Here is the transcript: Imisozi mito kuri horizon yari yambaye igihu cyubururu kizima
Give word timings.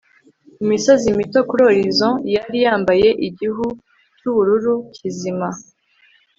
Imisozi 0.63 1.07
mito 1.17 1.39
kuri 1.47 1.61
horizon 1.69 2.13
yari 2.35 2.57
yambaye 2.65 3.07
igihu 3.27 3.65
cyubururu 4.17 4.73
kizima 4.95 5.47